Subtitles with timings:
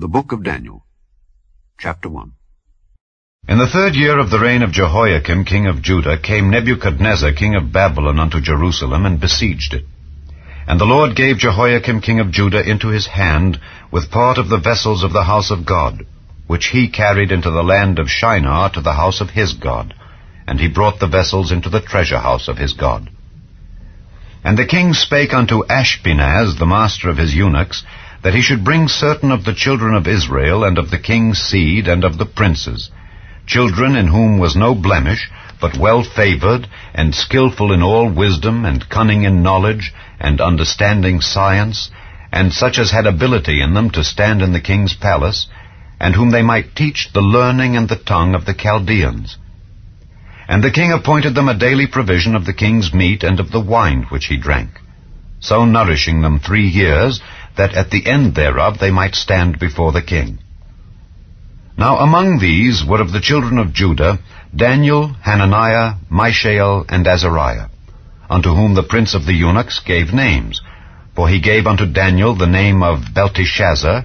[0.00, 0.84] The Book of Daniel,
[1.76, 2.30] Chapter 1
[3.48, 7.56] In the third year of the reign of Jehoiakim king of Judah came Nebuchadnezzar king
[7.56, 9.86] of Babylon unto Jerusalem, and besieged it.
[10.68, 13.58] And the Lord gave Jehoiakim king of Judah into his hand
[13.90, 16.06] with part of the vessels of the house of God,
[16.46, 19.94] which he carried into the land of Shinar to the house of his God,
[20.46, 23.10] and he brought the vessels into the treasure house of his God.
[24.44, 27.82] And the king spake unto Ashpenaz, the master of his eunuchs,
[28.22, 31.86] that he should bring certain of the children of Israel, and of the king's seed,
[31.86, 32.90] and of the princes,
[33.46, 38.88] children in whom was no blemish, but well favored, and skilful in all wisdom, and
[38.88, 41.90] cunning in knowledge, and understanding science,
[42.32, 45.48] and such as had ability in them to stand in the king's palace,
[46.00, 49.36] and whom they might teach the learning and the tongue of the Chaldeans.
[50.48, 53.60] And the king appointed them a daily provision of the king's meat and of the
[53.60, 54.70] wine which he drank,
[55.40, 57.20] so nourishing them three years,
[57.58, 60.38] that at the end thereof they might stand before the king.
[61.76, 64.18] Now among these were of the children of Judah
[64.54, 67.68] Daniel, Hananiah, Mishael, and Azariah,
[68.30, 70.62] unto whom the prince of the eunuchs gave names.
[71.14, 74.04] For he gave unto Daniel the name of Belteshazzar,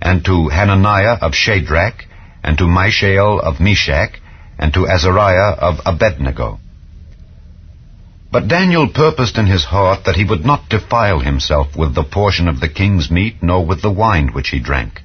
[0.00, 2.06] and to Hananiah of Shadrach,
[2.42, 4.18] and to Mishael of Meshach,
[4.58, 6.58] and to Azariah of Abednego.
[8.32, 12.48] But Daniel purposed in his heart that he would not defile himself with the portion
[12.48, 15.02] of the king's meat, nor with the wine which he drank.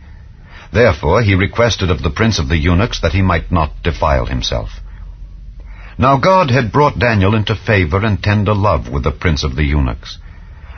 [0.71, 4.69] Therefore he requested of the prince of the eunuchs that he might not defile himself.
[5.97, 9.65] Now God had brought Daniel into favor and tender love with the prince of the
[9.65, 10.19] eunuchs.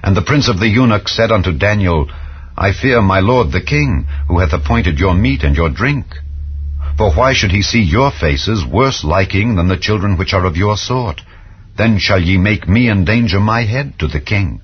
[0.02, 2.10] And the prince of the eunuchs said unto Daniel,
[2.58, 6.06] I fear my lord the king, who hath appointed your meat and your drink.
[6.98, 10.58] For why should he see your faces worse liking than the children which are of
[10.58, 11.22] your sort?
[11.80, 14.60] Then shall ye make me endanger my head to the king.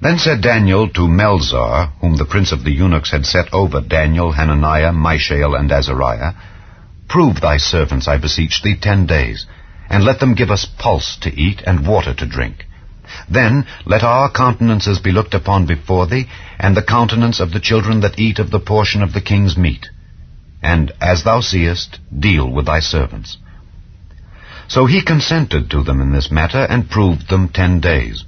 [0.00, 4.30] Then said Daniel to Melzar, whom the prince of the eunuchs had set over Daniel,
[4.30, 6.34] Hananiah, Mishael, and Azariah,
[7.08, 9.46] Prove thy servants, I beseech thee, ten days,
[9.90, 12.64] and let them give us pulse to eat and water to drink.
[13.28, 16.28] Then let our countenances be looked upon before thee,
[16.60, 19.88] and the countenance of the children that eat of the portion of the king's meat.
[20.62, 23.38] And as thou seest, deal with thy servants.
[24.68, 28.24] So he consented to them in this matter, and proved them ten days.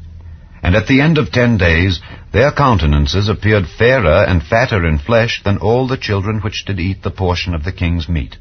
[0.63, 2.01] And at the end of ten days
[2.33, 7.03] their countenances appeared fairer and fatter in flesh than all the children which did eat
[7.03, 8.37] the portion of the king's meat.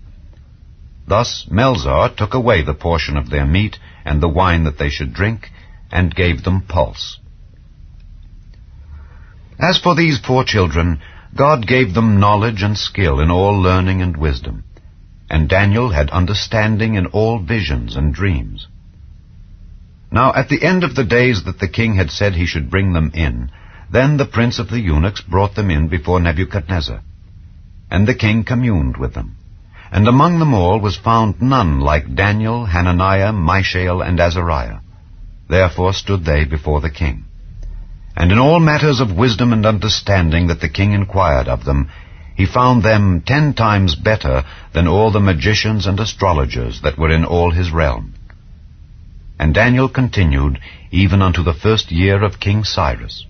[1.07, 5.13] Thus Melzar took away the portion of their meat and the wine that they should
[5.13, 5.49] drink,
[5.91, 7.19] and gave them pulse.
[9.59, 10.99] As for these poor children,
[11.35, 14.66] God gave them knowledge and skill in all learning and wisdom
[15.29, 18.67] and Daniel had understanding in all visions and dreams.
[20.11, 22.93] Now at the end of the days that the king had said he should bring
[22.93, 23.51] them in,
[23.91, 27.01] then the prince of the eunuchs brought them in before Nebuchadnezzar.
[27.89, 29.37] And the king communed with them.
[29.91, 34.79] And among them all was found none like Daniel, Hananiah, Mishael, and Azariah.
[35.49, 37.23] Therefore stood they before the king.
[38.15, 41.89] And in all matters of wisdom and understanding that the king inquired of them,
[42.37, 47.25] he found them ten times better than all the magicians and astrologers that were in
[47.25, 48.13] all his realm.
[49.39, 50.59] And Daniel continued
[50.91, 53.25] even unto the first year of King Cyrus.